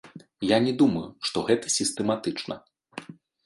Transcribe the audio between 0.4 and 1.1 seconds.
Я не думаю,